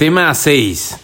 [0.00, 0.98] Tema 6.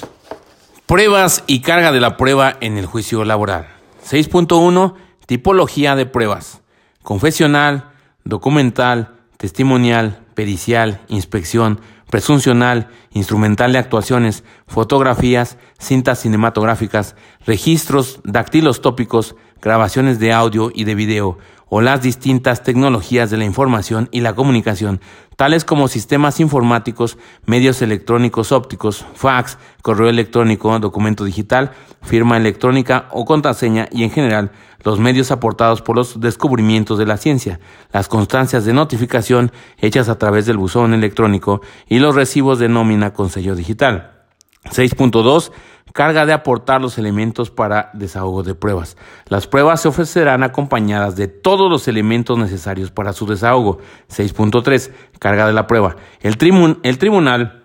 [0.87, 3.69] Pruebas y carga de la prueba en el juicio laboral.
[4.03, 4.95] 6.1.
[5.27, 6.63] Tipología de pruebas.
[7.03, 7.91] Confesional,
[8.25, 20.33] documental, testimonial, pericial, inspección, presuncional, instrumental de actuaciones, fotografías, cintas cinematográficas, registros dactilostópicos, grabaciones de
[20.33, 21.37] audio y de video,
[21.69, 25.01] o las distintas tecnologías de la información y la comunicación,
[25.37, 33.25] tales como sistemas informáticos, medios electrónicos ópticos, fax, correo electrónico, documento digital, firma electrónica o
[33.25, 34.53] contraseña y en general
[34.85, 37.59] los medios aportados por los descubrimientos de la ciencia,
[37.93, 43.13] las constancias de notificación hechas a través del buzón electrónico y los recibos de nómina
[43.13, 44.16] con sello digital.
[44.71, 45.53] 6.2
[45.97, 48.99] carga de aportar los elementos para desahogo de pruebas.
[49.29, 53.79] Las pruebas se ofrecerán acompañadas de todos los elementos necesarios para su desahogo.
[54.11, 54.93] 6.3.
[55.19, 55.97] Carga de la prueba.
[56.21, 56.37] El,
[56.83, 57.65] el tribunal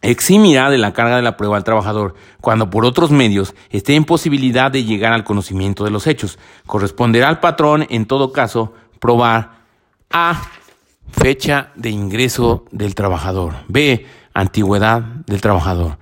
[0.00, 4.04] eximirá de la carga de la prueba al trabajador cuando por otros medios esté en
[4.04, 6.38] posibilidad de llegar al conocimiento de los hechos.
[6.66, 9.58] Corresponderá al patrón, en todo caso, probar
[10.10, 10.42] A.
[11.08, 13.54] Fecha de ingreso del trabajador.
[13.68, 14.06] B.
[14.34, 15.98] Antigüedad del trabajador.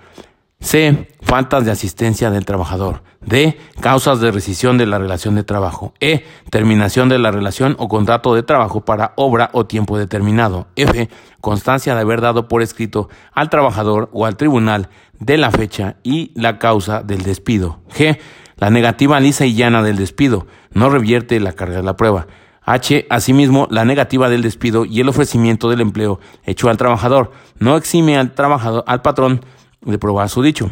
[0.65, 1.09] C.
[1.21, 3.03] Faltas de asistencia del trabajador.
[3.21, 3.59] D.
[3.81, 5.93] Causas de rescisión de la relación de trabajo.
[6.01, 6.25] E.
[6.51, 10.67] Terminación de la relación o contrato de trabajo para obra o tiempo determinado.
[10.77, 11.11] F.
[11.43, 14.89] Constancia de haber dado por escrito al trabajador o al tribunal
[15.21, 17.81] de la fecha y la causa del despido.
[17.95, 18.19] G.
[18.57, 20.47] La negativa lisa y llana del despido.
[20.73, 22.27] No revierte la carga de la prueba.
[22.63, 23.07] H.
[23.11, 27.33] Asimismo, la negativa del despido y el ofrecimiento del empleo hecho al trabajador.
[27.59, 29.45] No exime al trabajador, al patrón
[29.85, 30.71] de probar su dicho.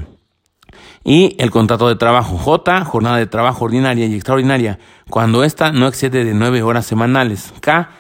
[1.05, 4.79] Y el contrato de trabajo J, jornada de trabajo ordinaria y extraordinaria,
[5.11, 7.53] cuando ésta no excede de nueve horas semanales.
[7.61, 7.91] K,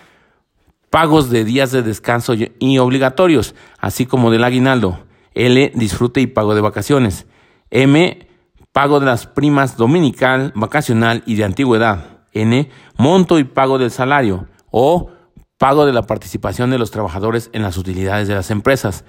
[0.91, 5.01] pagos de días de descanso y obligatorios, así como del aguinaldo.
[5.35, 7.27] L, disfrute y pago de vacaciones.
[7.71, 8.29] M,
[8.73, 12.21] pago de las primas dominical, vacacional y de antigüedad.
[12.33, 14.47] N, monto y pago del salario.
[14.71, 15.11] O,
[15.59, 19.05] pago de la participación de los trabajadores en las utilidades de las empresas.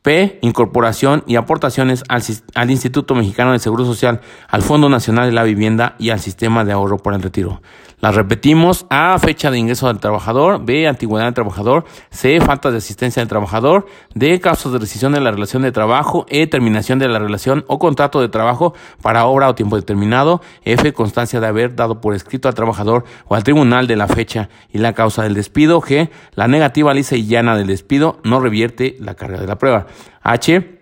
[0.00, 0.38] P.
[0.40, 5.94] Incorporación y aportaciones al, Instituto Mexicano de Seguro Social, al Fondo Nacional de la Vivienda
[5.98, 7.60] y al Sistema de Ahorro para el Retiro.
[8.02, 8.84] Las repetimos.
[8.90, 9.16] A.
[9.20, 10.64] Fecha de ingreso del trabajador.
[10.64, 10.88] B.
[10.88, 11.84] Antigüedad del trabajador.
[12.10, 12.40] C.
[12.40, 13.86] Falta de asistencia del trabajador.
[14.12, 14.40] D.
[14.40, 16.26] Causas de rescisión de la relación de trabajo.
[16.28, 16.48] E.
[16.48, 20.42] Terminación de la relación o contrato de trabajo para obra o tiempo determinado.
[20.64, 20.92] F.
[20.92, 24.78] Constancia de haber dado por escrito al trabajador o al tribunal de la fecha y
[24.78, 25.80] la causa del despido.
[25.80, 26.10] G.
[26.34, 29.81] La negativa lisa y llana del despido no revierte la carga de la prueba.
[30.22, 30.80] H.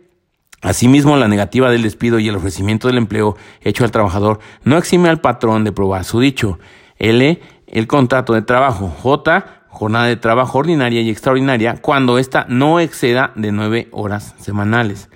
[0.62, 5.08] Asimismo, la negativa del despido y el ofrecimiento del empleo hecho al trabajador no exime
[5.08, 6.58] al patrón de probar su dicho.
[6.98, 8.92] L, el contrato de trabajo.
[9.02, 15.08] J, jornada de trabajo ordinaria y extraordinaria cuando ésta no exceda de nueve horas semanales.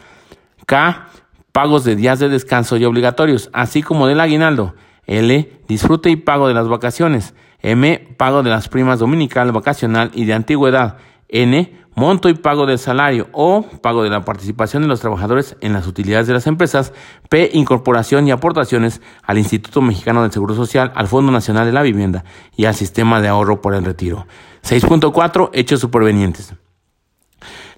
[0.64, 1.08] K,
[1.52, 4.74] pagos de días de descanso y obligatorios, así como del aguinaldo.
[5.06, 7.34] L, disfrute y pago de las vacaciones.
[7.60, 10.96] M, pago de las primas dominical, vacacional y de antigüedad.
[11.28, 15.72] N, monto y pago del salario o pago de la participación de los trabajadores en
[15.72, 16.92] las utilidades de las empresas,
[17.28, 21.82] P, incorporación y aportaciones al Instituto Mexicano del Seguro Social, al Fondo Nacional de la
[21.82, 22.24] Vivienda
[22.56, 24.26] y al Sistema de Ahorro por el Retiro.
[24.62, 25.50] 6.4.
[25.52, 26.54] Hechos supervenientes.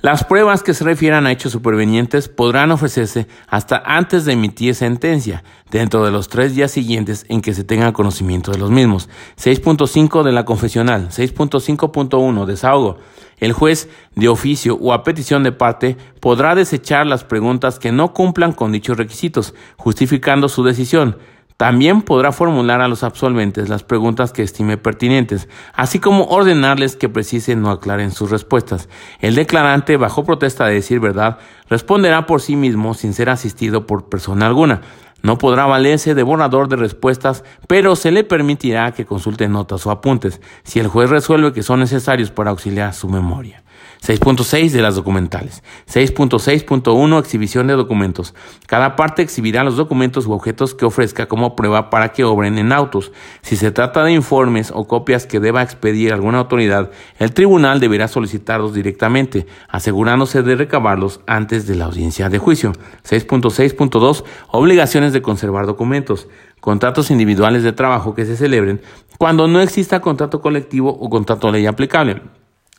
[0.06, 5.42] Las pruebas que se refieran a hechos supervenientes podrán ofrecerse hasta antes de emitir sentencia,
[5.68, 9.08] dentro de los tres días siguientes en que se tenga conocimiento de los mismos.
[9.36, 11.08] 6.5 de la confesional.
[11.08, 12.98] 6.5.1 desahogo.
[13.38, 18.14] El juez, de oficio o a petición de parte, podrá desechar las preguntas que no
[18.14, 21.18] cumplan con dichos requisitos, justificando su decisión.
[21.56, 27.08] También podrá formular a los absolventes las preguntas que estime pertinentes, así como ordenarles que
[27.08, 28.90] precisen o aclaren sus respuestas.
[29.20, 31.38] El declarante, bajo protesta de decir verdad,
[31.70, 34.82] responderá por sí mismo sin ser asistido por persona alguna.
[35.22, 39.90] No podrá valerse de borrador de respuestas, pero se le permitirá que consulte notas o
[39.90, 43.64] apuntes, si el juez resuelve que son necesarios para auxiliar su memoria.
[44.04, 45.62] 6.6 de las documentales.
[45.92, 48.34] 6.6.1 Exhibición de documentos.
[48.66, 52.72] Cada parte exhibirá los documentos u objetos que ofrezca como prueba para que obren en
[52.72, 53.12] autos.
[53.42, 58.08] Si se trata de informes o copias que deba expedir alguna autoridad, el tribunal deberá
[58.08, 62.72] solicitarlos directamente, asegurándose de recabarlos antes de la audiencia de juicio.
[63.08, 66.28] 6.6.2 Obligaciones de conservar documentos.
[66.60, 68.80] Contratos individuales de trabajo que se celebren
[69.18, 72.22] cuando no exista contrato colectivo o contrato ley aplicable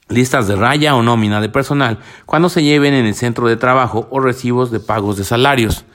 [0.10, 4.08] listas de raya o nómina de personal cuando se lleven en el centro de trabajo
[4.10, 5.86] o recibos de pagos de salarios.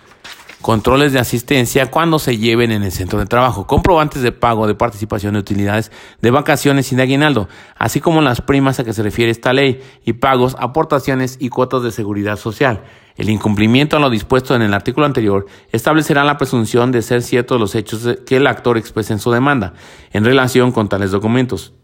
[0.60, 4.76] controles de asistencia cuando se lleven en el centro de trabajo, comprobantes de pago de
[4.76, 9.02] participación de utilidades de vacaciones y de aguinaldo, así como las primas a que se
[9.02, 12.84] refiere esta ley y pagos, aportaciones y cuotas de seguridad social.
[13.16, 17.58] El incumplimiento a lo dispuesto en el artículo anterior establecerá la presunción de ser ciertos
[17.58, 19.74] los hechos que el actor expresa en su demanda
[20.12, 21.74] en relación con tales documentos,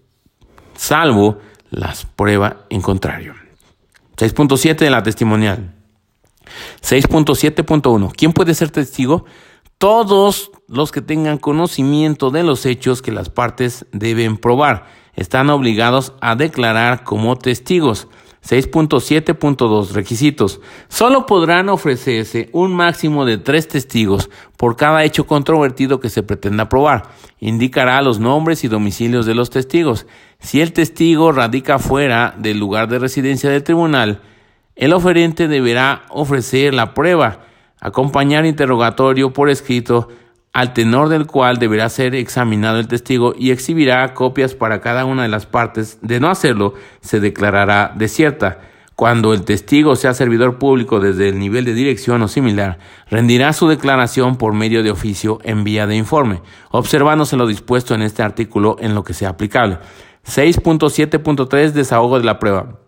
[0.77, 1.39] salvo
[1.71, 3.35] las pruebas en contrario.
[4.17, 5.75] 6.7 de la testimonial.
[6.83, 8.13] 6.7.1.
[8.17, 9.25] ¿Quién puede ser testigo?
[9.79, 16.15] Todos los que tengan conocimiento de los hechos que las partes deben probar están obligados
[16.21, 18.09] a declarar como testigos.
[18.47, 20.61] 6.7.2 Requisitos.
[20.89, 26.69] Solo podrán ofrecerse un máximo de tres testigos por cada hecho controvertido que se pretenda
[26.69, 27.11] probar.
[27.41, 30.07] Indicará los nombres y domicilios de los testigos.
[30.39, 34.23] Si el testigo radica fuera del lugar de residencia del tribunal,
[34.77, 37.41] el oferente deberá ofrecer la prueba,
[37.81, 40.09] acompañar interrogatorio por escrito,
[40.59, 45.23] al tenor del cual deberá ser examinado el testigo y exhibirá copias para cada una
[45.23, 45.99] de las partes.
[46.03, 48.59] De no hacerlo, se declarará desierta.
[48.97, 53.69] Cuando el testigo sea servidor público desde el nivel de dirección o similar, rendirá su
[53.69, 58.79] declaración por medio de oficio en vía de informe, observándose lo dispuesto en este artículo
[58.81, 59.79] en lo que sea aplicable.
[60.27, 62.88] 6.7.3 Desahogo de la prueba.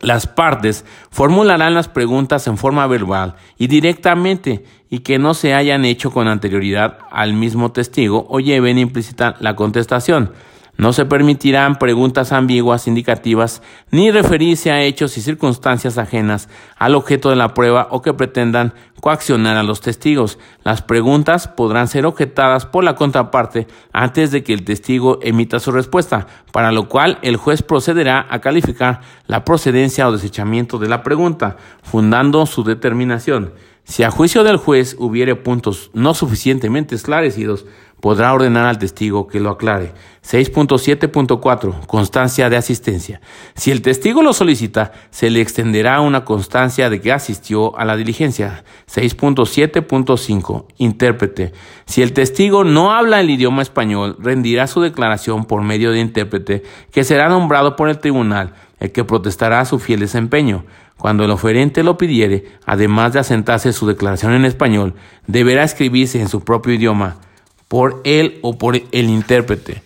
[0.00, 5.86] Las partes formularán las preguntas en forma verbal y directamente y que no se hayan
[5.86, 10.32] hecho con anterioridad al mismo testigo o lleven implícita la contestación.
[10.78, 17.30] No se permitirán preguntas ambiguas, indicativas, ni referirse a hechos y circunstancias ajenas al objeto
[17.30, 20.38] de la prueba o que pretendan coaccionar a los testigos.
[20.64, 25.72] Las preguntas podrán ser objetadas por la contraparte antes de que el testigo emita su
[25.72, 31.02] respuesta, para lo cual el juez procederá a calificar la procedencia o desechamiento de la
[31.02, 33.52] pregunta, fundando su determinación.
[33.84, 37.66] Si a juicio del juez hubiere puntos no suficientemente esclarecidos,
[38.00, 39.92] podrá ordenar al testigo que lo aclare.
[40.24, 43.20] 6.7.4 Constancia de asistencia.
[43.54, 47.96] Si el testigo lo solicita, se le extenderá una constancia de que asistió a la
[47.96, 48.64] diligencia.
[48.92, 51.52] 6.7.5 Intérprete.
[51.86, 56.64] Si el testigo no habla el idioma español, rendirá su declaración por medio de intérprete
[56.90, 60.64] que será nombrado por el tribunal, el que protestará su fiel desempeño.
[60.98, 64.94] Cuando el oferente lo pidiere, además de asentarse su declaración en español,
[65.26, 67.18] deberá escribirse en su propio idioma
[67.68, 69.82] por él o por el intérprete.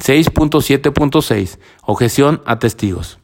[0.00, 3.18] 6.7.6 Objeción a testigos.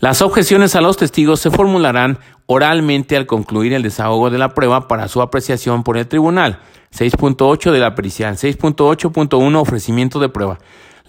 [0.00, 4.88] Las objeciones a los testigos se formularán oralmente al concluir el desahogo de la prueba
[4.88, 6.60] para su apreciación por el tribunal.
[6.96, 8.36] 6.8 de la pericial.
[8.36, 10.58] 6.8.1 Ofrecimiento de prueba.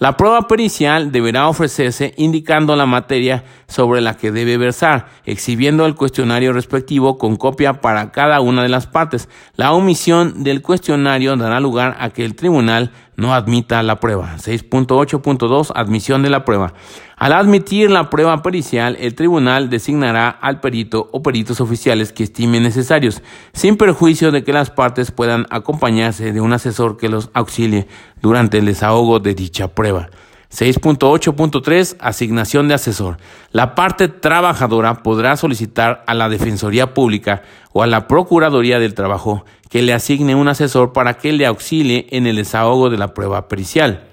[0.00, 5.94] La prueba pericial deberá ofrecerse indicando la materia sobre la que debe versar, exhibiendo el
[5.94, 9.28] cuestionario respectivo con copia para cada una de las partes.
[9.56, 14.36] La omisión del cuestionario dará lugar a que el tribunal no admita la prueba.
[14.38, 16.72] 6.8.2 Admisión de la prueba.
[17.20, 22.60] Al admitir la prueba pericial, el tribunal designará al perito o peritos oficiales que estime
[22.60, 23.22] necesarios,
[23.52, 27.86] sin perjuicio de que las partes puedan acompañarse de un asesor que los auxilie
[28.22, 30.08] durante el desahogo de dicha prueba.
[30.50, 33.18] 6.8.3 Asignación de asesor.
[33.52, 37.42] La parte trabajadora podrá solicitar a la Defensoría Pública
[37.74, 42.06] o a la Procuraduría del Trabajo que le asigne un asesor para que le auxilie
[42.12, 44.09] en el desahogo de la prueba pericial.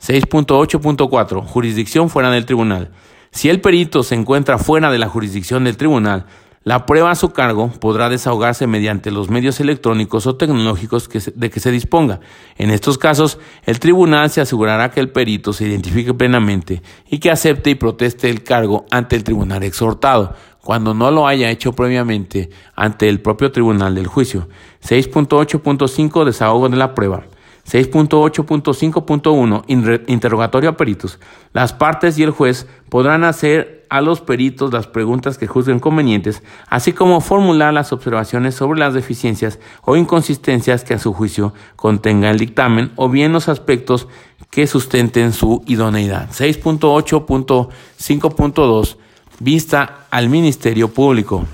[0.00, 2.90] 6.8.4 Jurisdicción fuera del tribunal.
[3.32, 6.26] Si el perito se encuentra fuera de la jurisdicción del tribunal,
[6.62, 11.60] la prueba a su cargo podrá desahogarse mediante los medios electrónicos o tecnológicos de que
[11.60, 12.20] se disponga.
[12.58, 17.30] En estos casos, el tribunal se asegurará que el perito se identifique plenamente y que
[17.30, 22.50] acepte y proteste el cargo ante el tribunal exhortado, cuando no lo haya hecho previamente
[22.74, 24.48] ante el propio tribunal del juicio.
[24.86, 27.24] 6.8.5 Desahogo de la prueba.
[27.70, 29.62] 6.8.5.1
[30.08, 31.20] Interrogatorio a peritos.
[31.52, 36.42] Las partes y el juez podrán hacer a los peritos las preguntas que juzguen convenientes,
[36.68, 42.30] así como formular las observaciones sobre las deficiencias o inconsistencias que a su juicio contenga
[42.30, 44.08] el dictamen o bien los aspectos
[44.50, 46.28] que sustenten su idoneidad.
[46.30, 48.96] 6.8.5.2
[49.38, 51.46] Vista al Ministerio Público.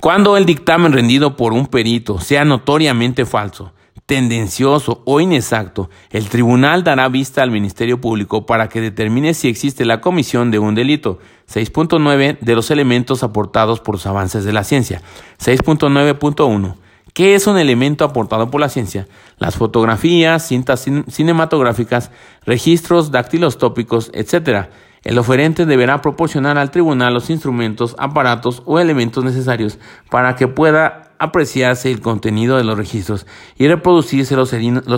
[0.00, 3.72] Cuando el dictamen rendido por un perito sea notoriamente falso,
[4.12, 9.86] tendencioso o inexacto, el tribunal dará vista al Ministerio Público para que determine si existe
[9.86, 11.18] la comisión de un delito.
[11.50, 15.00] 6.9 de los elementos aportados por los avances de la ciencia.
[15.42, 16.74] 6.9.1.
[17.14, 19.08] ¿Qué es un elemento aportado por la ciencia?
[19.38, 22.10] Las fotografías, cintas cinematográficas,
[22.44, 24.66] registros dactilostópicos, etc.
[25.04, 29.78] El oferente deberá proporcionar al tribunal los instrumentos, aparatos o elementos necesarios
[30.10, 33.26] para que pueda apreciarse el contenido de los registros
[33.56, 34.50] y reproducirse los,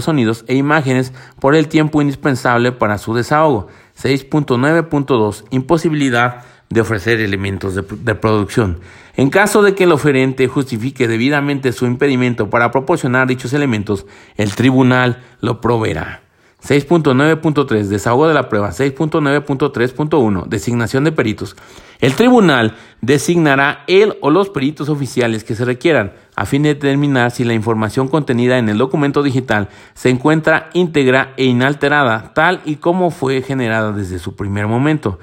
[0.04, 3.68] sonidos e imágenes por el tiempo indispensable para su desahogo.
[4.02, 8.80] 6.9.2 Imposibilidad de ofrecer elementos de, de, producción.
[9.16, 14.54] En caso de que el oferente justifique debidamente su impedimento para proporcionar dichos elementos, el
[14.54, 16.23] tribunal lo proveerá.
[16.66, 18.71] 6.9.3 Desahogo de la prueba.
[18.71, 21.56] 6.9.3.1 Designación de peritos.
[22.00, 27.30] El tribunal designará el o los peritos oficiales que se requieran a fin de determinar
[27.30, 32.76] si la información contenida en el documento digital se encuentra íntegra e inalterada, tal y
[32.76, 35.18] como fue generada desde su primer momento,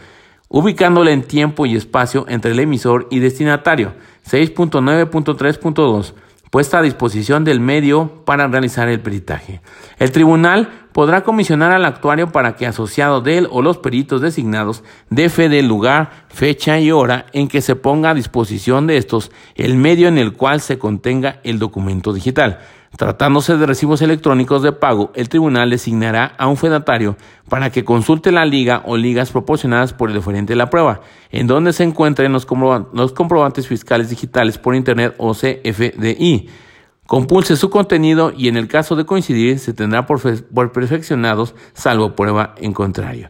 [0.47, 3.93] ubicándola en tiempo y espacio entre el emisor y destinatario.
[4.29, 6.13] 6.9.3.2
[6.51, 9.61] puesta a disposición del medio para realizar el peritaje.
[9.97, 14.83] El tribunal podrá comisionar al actuario para que asociado de él o los peritos designados
[15.09, 19.31] dé fe del lugar, fecha y hora en que se ponga a disposición de estos
[19.55, 22.59] el medio en el cual se contenga el documento digital.
[22.97, 27.15] Tratándose de recibos electrónicos de pago, el tribunal designará a un fedatario
[27.47, 30.99] para que consulte la liga o ligas proporcionadas por el oferente de la prueba,
[31.31, 36.49] en donde se encuentren los, comprobantes fiscales digitales por Internet o CFDI.
[37.11, 42.15] Compulse su contenido y en el caso de coincidir se tendrá por, por perfeccionados salvo
[42.15, 43.29] prueba en contrario.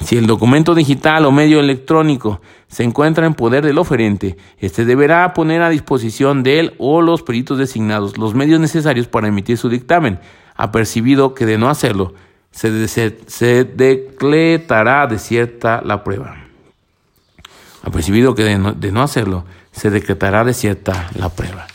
[0.00, 5.34] Si el documento digital o medio electrónico se encuentra en poder del oferente, éste deberá
[5.34, 9.68] poner a disposición de él o los peritos designados los medios necesarios para emitir su
[9.68, 10.20] dictamen,
[10.56, 12.14] apercibido que de no hacerlo,
[12.50, 16.34] se, se, decretará desierta la prueba.
[17.82, 21.66] Apercibido que de no, de no hacerlo, se decretará desierta la prueba.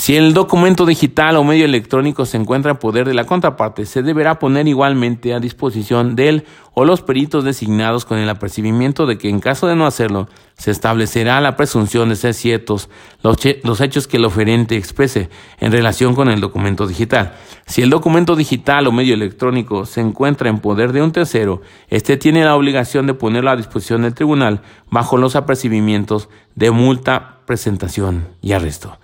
[0.00, 4.02] Si el documento digital o medio electrónico se encuentra en poder de la contraparte, se
[4.02, 9.18] deberá poner igualmente a disposición de él o los peritos designados con el apercibimiento de
[9.18, 10.26] que en caso de no hacerlo,
[10.56, 12.88] se establecerá la presunción de ser ciertos
[13.22, 15.28] los, los hechos que el oferente exprese
[15.58, 17.34] en relación con el documento digital.
[17.66, 22.16] Si el documento digital o medio electrónico se encuentra en poder de un tercero, éste
[22.16, 28.28] tiene la obligación de ponerlo a disposición del tribunal bajo los apercibimientos de multa, presentación
[28.40, 28.96] y arresto.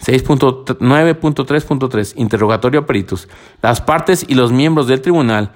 [0.00, 3.28] 6.9.3.3 Interrogatorio peritos.
[3.62, 5.52] Las partes y los miembros del tribunal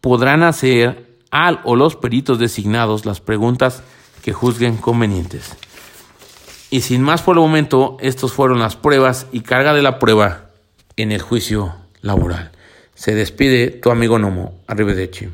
[0.00, 3.82] podrán hacer al o los peritos designados las preguntas
[4.22, 5.56] que juzguen convenientes.
[6.70, 10.50] Y sin más por el momento, estos fueron las pruebas y carga de la prueba
[10.96, 12.52] en el juicio laboral.
[12.94, 14.54] Se despide tu amigo Nomo.
[14.66, 15.28] Arrivederci.